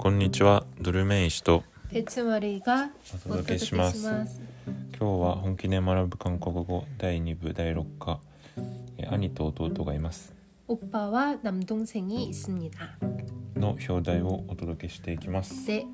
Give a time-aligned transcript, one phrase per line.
[0.00, 4.40] こんにちはドルメイン氏と 배츠머리가 お届けします 오토도케시마스.
[4.98, 8.20] 今日は本気で学ぶ韓国語第2部第6課
[8.96, 10.32] え兄と弟がいます
[10.68, 12.78] 오빠와 남동생이 있습니다.
[13.56, 15.84] の表題をお届けしていきます、 네,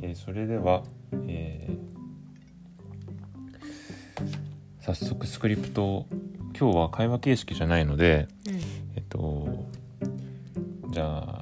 [0.00, 0.82] えーそれでは、
[1.26, 1.78] えー
[4.80, 6.06] 早速スクリプトを
[6.58, 8.60] 今日は会話形式じゃないので 음.
[8.96, 9.66] えっと
[10.90, 11.41] じゃあ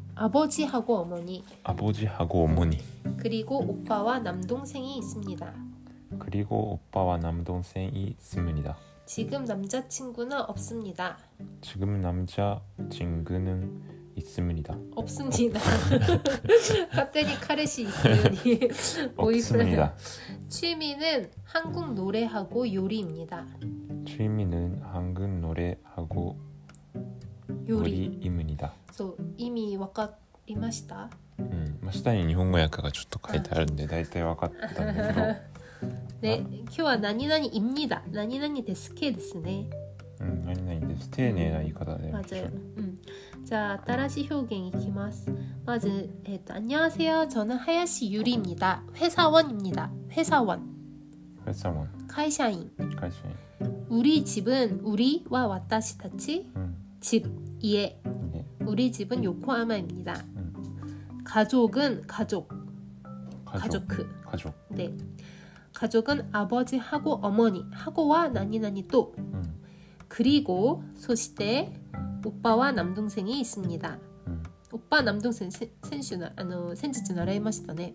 [0.21, 2.77] 아버지하고 어머니, 아버지하고 어머니
[3.17, 5.51] 그리고 오빠와 남동생이 있습니다.
[6.19, 8.77] 그리고 오빠와 남동생이 있습니다.
[9.07, 11.17] 지금 남자친구는 없습니다.
[11.61, 13.81] 지금 남자 친구는
[14.15, 14.77] 있습니다.
[14.95, 15.59] 없습니다.
[16.93, 18.59] 갑자기 카레시 있으니
[19.17, 19.95] 없습니다.
[20.49, 23.47] 취미는 한국 노래하고 요리입니다.
[24.05, 26.37] 취미는 한국 노래하고
[27.67, 28.05] 요리.
[28.05, 28.80] 요리입니다.
[29.00, 30.12] そう意味わか
[30.46, 35.26] りましたうんまあ、下に日本語訳がちょっと書いてあるんで大体分かったんだけど、
[36.22, 38.02] ね、今日は何々입니다.
[38.10, 39.68] 何々ですけですね。
[40.18, 42.46] うん、何々です丁寧な言い方で 맞아요.
[42.78, 42.98] 음.
[43.44, 45.30] 자, 따라시 표현 이키마스.
[45.66, 45.88] 맞아.
[45.90, 47.28] 에 안녕하세요.
[47.28, 48.82] 저는 하야시 유리입니다.
[48.96, 49.92] 회사원입니다.
[50.12, 50.74] 회사원.
[51.46, 52.70] 회사원 카이샤인.
[52.98, 53.36] 会社員
[53.88, 57.26] 우리 집은 우리와 와타시 타치 うん 집,
[57.60, 58.09] 이에 ね
[58.71, 59.23] 우리 집은 음.
[59.25, 60.13] 요코하마입니다.
[60.37, 61.21] 음.
[61.25, 62.47] 가족은 가족.
[63.43, 63.85] 가족.
[63.85, 64.07] 가족.
[64.23, 64.55] 가족.
[64.69, 64.97] 네.
[65.73, 69.13] 가족은 아버지하고 어머니, 하고와 나니나니 또.
[69.17, 69.59] 음.
[70.07, 72.21] 그리고 소시대 음.
[72.25, 73.99] 오빠와 남동생이 있습니다.
[74.27, 74.43] 음.
[74.71, 77.93] 오빠 남동생 센슈나 아노 센츠츠 나라이마시타네.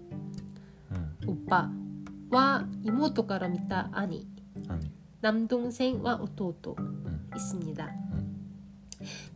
[1.27, 4.29] 오빠와 이모토 가라 미타 아니.
[5.23, 6.77] 남동생과 오토오토
[7.35, 7.95] 있습니다.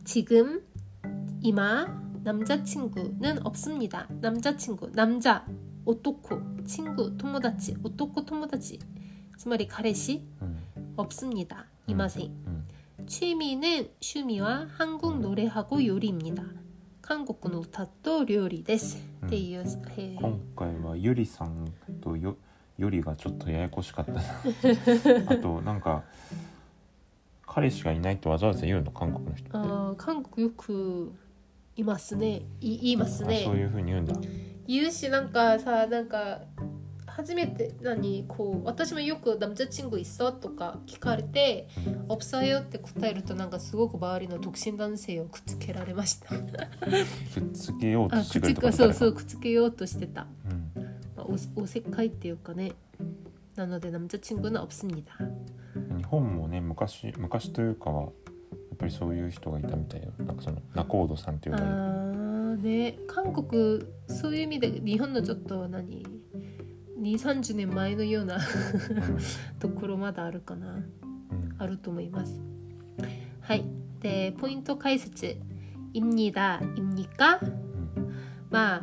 [0.03, 0.61] 지금
[1.42, 1.86] 이마
[2.24, 4.06] 남자친구는 없습니다.
[4.20, 5.46] 남자친구 남자
[5.84, 8.80] 오토코 친구 토모다치 오토코 토모다치
[9.38, 10.56] つまり彼氏 うん
[10.96, 11.66] 없습니다.
[11.86, 16.42] 이마생 うん 취미는趣味は 한국 노래하고 요리입니다.
[17.02, 18.98] 한국の歌と料理です。
[19.22, 22.36] うんっていう、えー今回はゆりさんとよ
[22.78, 24.20] よりがちょっとややこしかったな
[25.30, 26.04] あとなんか
[27.46, 31.12] 彼氏がいないとわざわざ言うの韓国の人って、あー韓国よく
[31.76, 32.42] いますね。
[32.60, 33.56] い言いますねあそう。
[33.56, 34.14] いうふうに言うんだ
[34.66, 36.42] 言うしなんかさなんか
[37.16, 41.68] 初めて何こう私もよく「남자친구 있어?」とか聞かれて「
[42.08, 46.44] 없어요」って答えるとなんかすごく周りの独身男性をくっつけられましたく っ
[47.54, 50.70] つけようとあくっつしてくるってことけそうそう誰かくっつけようとしてた、うん
[51.16, 51.26] まあ、
[51.56, 52.72] おおせっかいっていうかね
[53.54, 55.16] なので남자친구는 없습니다
[55.96, 58.12] 日本もね昔昔というかはやっ
[58.80, 66.04] ぱりそういう人がいたみたいよなんかその仲人さんっていうあのがーね韓国そういう意味で日本のちょっと何
[67.00, 68.38] 2 3 0年前のような
[69.58, 72.38] ところまだあるかなうんあると思います。
[73.40, 73.64] はい。
[74.00, 75.36] で、ポイント解説。
[75.94, 76.60] 입니다.
[76.74, 77.38] 입니까?
[77.42, 78.14] うん
[78.50, 78.82] まあ、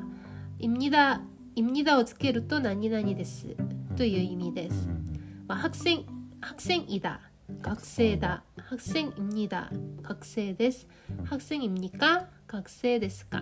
[0.60, 1.22] 입니다.
[1.56, 3.56] 입니다をつけると何々です。
[3.96, 4.88] という意味でうす。
[4.88, 7.20] んまあ、학생、학생이다。
[7.62, 8.44] 学生だ。
[8.68, 9.72] 학생입니다。
[10.02, 10.88] 学生です。
[11.26, 12.28] 학생입니까？
[12.48, 13.40] 学生ですか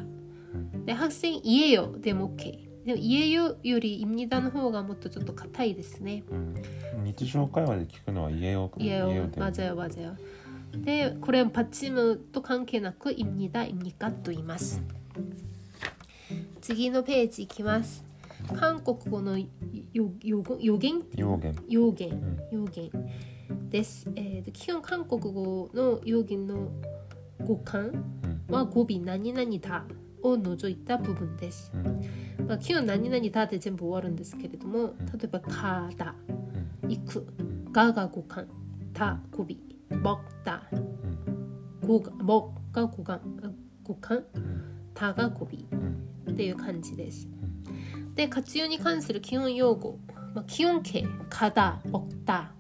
[0.53, 2.85] うんで、학생이에요でも OK。
[2.85, 6.23] でも、이에요より입니다の方がもっとちょっと硬いですね。
[6.31, 6.55] うん
[7.03, 10.15] 日常会話で聞くのは家よ 예요 で 맞아요 맞아요
[10.71, 14.81] 근데 고래는 받침도 관계나고 입니다 입니까 또 이마스
[16.61, 18.03] 次のページいきます
[18.55, 19.45] 韓国語のよ
[19.93, 22.89] よ予言要言要言うん要言
[23.69, 26.69] です、えーと基本韓国語の要言の
[27.45, 29.85] 語感うんは語尾何々だ
[30.23, 38.47] を除いた部分です、うんまあ、基本何々だで全部終わるんですけれどもん例えば「かだ」うん「行く」ん「が」が語感「
[38.93, 39.47] た」語尾「
[39.95, 43.21] 먹다」うん語が「먹」が語感
[43.83, 44.63] 語感うん「
[44.93, 47.27] た」が語尾うんっていう感じです。
[48.15, 49.97] で活用に関する基本用語、
[50.35, 52.54] まあ、基本形「가다」「먹다」「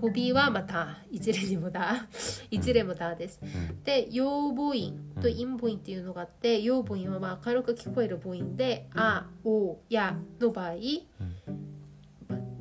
[0.00, 2.06] 語尾はまた一例にもだ。
[2.50, 10.72] 一例もだです、うん、で陽母音と陰母音っていうのがあって陽母音はまあく聞こえる母音で「あ」「お」「や」の場合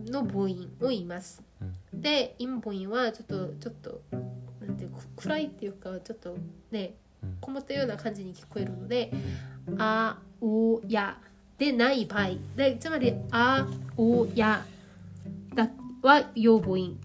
[0.06, 1.42] の母音を言います。
[1.94, 4.02] で陰母音はちょっとちょっと
[4.62, 6.38] なんていう暗いっていうかちょっと
[6.72, 6.96] ね
[7.42, 9.12] こもったような感じに聞こえるので
[9.78, 11.18] 「あ」「お」「や」
[11.58, 12.32] でない場合。
[12.56, 14.66] でつまり「あ」「お」「や」
[15.56, 15.70] だ
[16.02, 16.98] は陽母音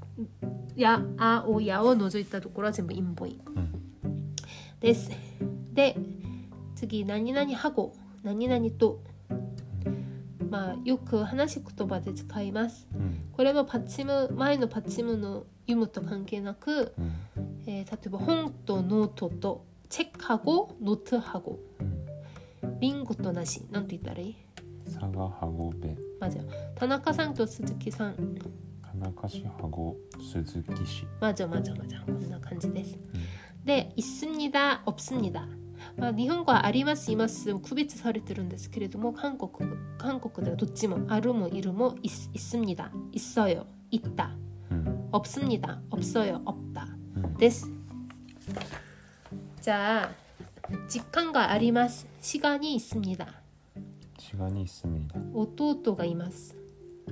[0.76, 3.32] や、あ、お、やを除いたところは全部陰母音。
[3.56, 4.34] うん。
[4.80, 5.10] です。
[5.72, 5.96] で
[6.74, 9.00] 次何々 하고 何々と。
[10.50, 12.86] まあよく話し言葉で使います。
[12.94, 13.28] うん。
[13.32, 17.12] これもパッチム前のパッチムの読むと関係なく、うん。
[17.66, 21.58] えー例えば本とノートと책하고 노트하고
[22.78, 23.62] リンゴとなし。
[23.70, 24.36] なんて言ったらいい？
[24.84, 26.38] 佐賀はごべまず
[26.74, 28.36] 田中さんと鈴木さん
[28.93, 32.97] 田中市はご鈴木市まずまずまずこんな感じです。
[33.65, 35.47] で、있습니다、없습니다。
[35.97, 44.35] まあ、日本語はあります、います、区別されてるんですけれども、韓国韓国ではどっちもあるもいるもい있습니다、있어요、있다、
[44.71, 47.69] うん 없습니다、없어요、없다 うんです。
[49.61, 50.11] じゃあ、
[50.87, 52.07] 実感があります。
[52.21, 53.27] 시간이있습니다。
[54.17, 56.55] 시간이있습니다 弟がいます。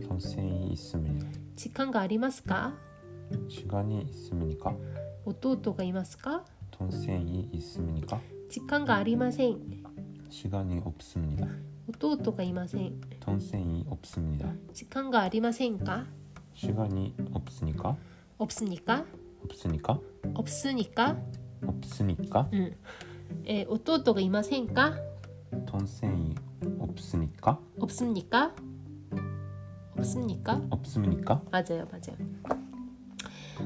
[0.08, 2.74] 선생이있습니다 時間がありますか
[3.50, 4.74] 시간이있습니까
[5.26, 6.44] 弟がいますか
[6.78, 8.20] 선생이있습니까
[8.50, 9.58] 時間がありません。
[10.30, 11.48] 시간이없습니다
[11.90, 13.00] 弟がいません。
[13.26, 16.06] 선생이없습니다 時間がありませんか
[16.54, 17.98] 시간이없으니까
[18.40, 19.06] 없습니까
[19.44, 20.00] 없으니까
[20.34, 21.18] 없으니까
[21.66, 22.76] 없으니까 うん。
[23.46, 24.94] えー弟がいませんか
[25.70, 28.54] 선생이없으니까 없습니까
[29.98, 32.18] 없습니까 없습니까 맞아요 맞아요.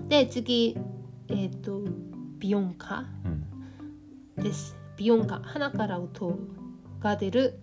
[0.08, 0.78] 네,次
[1.28, 1.84] えっ、と
[2.40, 3.44] 美容家 음
[4.38, 4.76] です。
[4.98, 6.40] 美容家鼻から音
[7.00, 7.60] が出る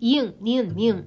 [0.00, 1.06] イン、ニン、ミン。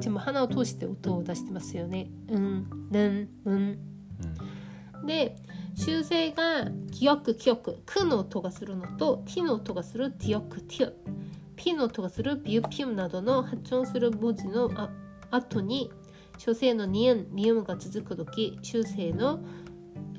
[0.00, 2.10] 全部鼻を通して音を出してますよね。
[2.28, 3.56] うん、ぬん、うん。
[3.56, 5.36] 음 で
[5.74, 10.92] 修正が記憶記憶クの音がするのとティの音がするティオクティオ
[11.56, 14.90] ピの音がするビュピウムなどの発音する文字のあ
[15.30, 15.90] 後に
[16.37, 19.39] 初生のニン、ニウムが続く時、修生の、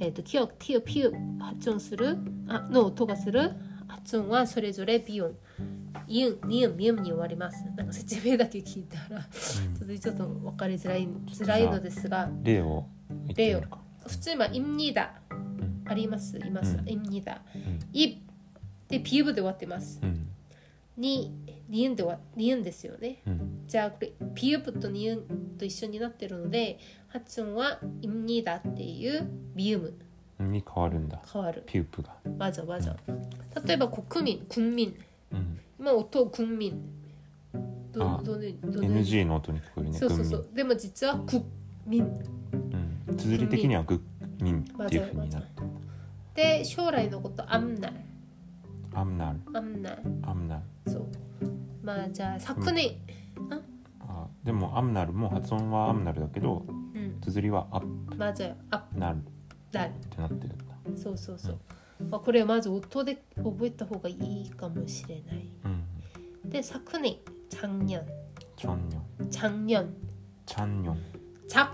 [0.00, 2.18] えーと、と記憶、ティオピュ発音する
[2.48, 3.52] あの音がする
[3.86, 5.34] 発音はそれぞれビ音。
[6.06, 7.64] イン、ニウム、ミウムに終わります。
[7.76, 12.86] なんか説明だけ聞いたらちょっと分かりづらい辛いのですが、例を
[13.34, 13.62] 例を。
[14.06, 15.20] 普通は「いみだ」
[15.84, 17.42] あります、います、いみだ。
[17.92, 18.16] い、
[18.88, 20.00] で、ピューブで終わってます。
[20.96, 21.32] に、
[21.68, 26.78] ニユんではニユんですよね、うん、じゃあこれピユプとにユンと一緒になってるので
[27.08, 29.94] 発音はイムニダっていうビウム。
[30.38, 31.20] に変わるんだ。
[31.30, 31.64] 変わる。
[31.66, 32.14] ピュープが。
[32.38, 32.96] わざわざ。
[33.66, 34.96] 例えば国民国民、
[35.32, 36.80] うん、今音を国民
[37.92, 38.88] どどあどのどの。
[38.88, 39.98] NG の音に聞こえるね。
[39.98, 40.48] そうそうそう。
[40.54, 41.44] でも実は国
[41.86, 42.04] 民、
[43.08, 44.00] うん、綴り的には国
[44.40, 45.62] 民っていうふうになった
[46.34, 47.96] で将来のことアムナル。
[48.94, 49.40] アムナル。
[49.54, 50.02] アムナル。
[50.22, 50.92] アムナル。
[50.92, 51.06] そう。
[51.87, 52.97] まあじゃあ昨年
[53.99, 57.85] あでもアムナルも発音はアムナルだけどうん綴りはアッ
[58.17, 58.55] 맞아요.
[58.71, 59.19] 앞 プナルっ
[59.71, 59.91] 날.
[60.09, 60.65] てなってるんだ
[60.95, 61.59] そうそうそう。
[62.09, 65.49] まあこれまず音で覚えた方がいいかもしれない。
[65.65, 65.83] うん
[66.49, 67.17] で昨年、
[67.49, 68.01] 작년、
[68.57, 69.87] チャンニョン 작년、
[70.45, 70.97] チャンニョン
[71.47, 71.67] 작년、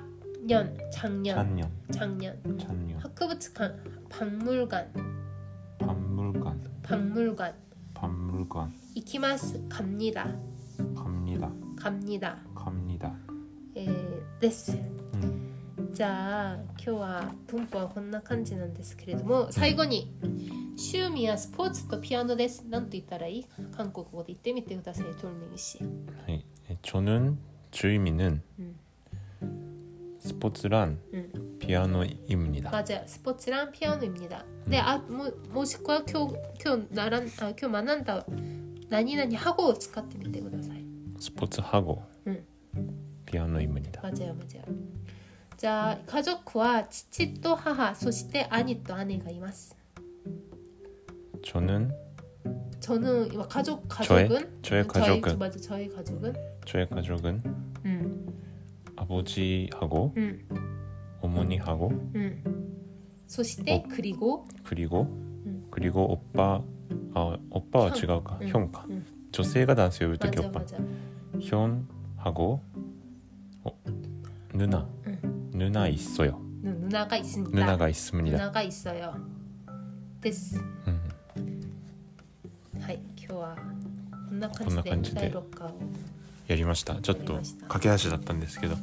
[0.46, 2.58] 작년、チャンニョン 작년。
[2.58, 3.75] チャンニョン 博物館、
[4.10, 4.86] 박물관、
[5.79, 7.53] パンムルガン 박물관。
[8.34, 9.60] パンムルガン 行きます。
[9.69, 10.25] 갑니다。
[10.96, 12.39] カムニダ 갑니다。
[12.55, 13.13] カムニダ
[13.75, 14.72] えーです。
[15.13, 15.46] うん
[15.93, 22.63] じゃあ今日は文法はこんな感じなんですけれども最後に趣味やスポーツとピアノです。
[22.67, 23.46] なんて言ったらいい
[23.77, 25.77] 韓国語で言ってみてください、トルネギ씨。
[25.84, 28.75] はいえ저는주의미는 음.
[30.19, 31.23] 스포츠란 음.
[31.63, 33.03] 피아노입니다 맞아요.
[33.05, 34.46] 스포츠랑 피아노입니다.
[34.65, 38.25] 네, 아, 뭐,もしくは今日今日ならんあ今日学んだ
[38.89, 40.84] 何々ハゴを使ってみてください。
[41.19, 42.43] 스포츠하고 응.
[43.25, 44.63] 피아노입니다 맞아요 맞아요.
[45.58, 49.75] じゃあ家族は父と母そして兄と姉がいます。
[51.43, 51.91] 저는
[52.79, 54.27] 저는 이거 가족 저의?
[54.29, 56.34] 가족은 저의 가족은 맞아 저희 가족은
[56.65, 57.43] 저의 가족은
[57.86, 58.25] 음,
[58.96, 60.48] 아버지하고 음,
[61.34, 62.43] 어머니하고 음.
[63.27, 63.84] そして 어.
[63.89, 65.03] 그리고 그리고
[65.46, 65.67] 음.
[65.69, 66.62] 그리고 오빠
[67.13, 68.48] 아 오빠와 형.違うか 응.
[68.48, 69.05] 형가 응.
[69.31, 70.77] 女性が男性を呼ぶ時 맞아 オッパ 맞아
[71.41, 72.62] 현하고
[73.63, 73.72] 어,
[74.53, 75.19] 누나 응.
[75.53, 77.58] 누나 있어요 누, 누나가 있습니다.
[77.58, 79.13] 누나가 있습니다 누나가 있어요.
[80.22, 80.60] です。
[80.88, 81.00] 음.
[82.81, 83.55] はい、今日は
[84.29, 85.72] こんなこんな感じで感じで第六課を
[86.48, 88.75] やりましたちょっとやりました駆け足だったんですけど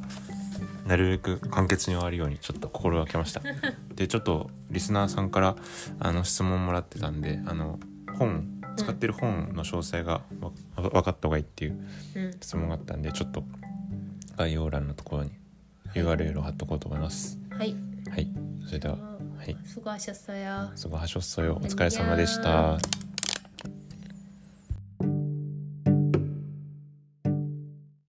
[0.86, 3.42] なるべく簡潔に終わるようにちょっと心がけました
[3.94, 5.56] でちょっとリスナーさんから
[5.98, 7.78] あの質問もらってたんであの
[8.18, 13.42] 本使ってる本の詳細がわ分かった方がいいっていううん、質問があったんでちょっと
[14.36, 15.30] 概要欄のところに
[15.94, 17.74] URL を貼っとこうと思いますはい。
[18.10, 18.28] はい
[18.66, 20.72] それではあはい 수고하셨어요.
[20.76, 22.78] 수고하셨어요お疲れ様でした